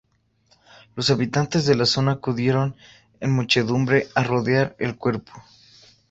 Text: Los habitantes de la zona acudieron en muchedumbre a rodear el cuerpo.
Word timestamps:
Los 0.95 1.11
habitantes 1.11 1.67
de 1.67 1.75
la 1.75 1.85
zona 1.85 2.13
acudieron 2.13 2.75
en 3.19 3.31
muchedumbre 3.35 4.07
a 4.15 4.23
rodear 4.23 4.75
el 4.79 4.97
cuerpo. 4.97 5.31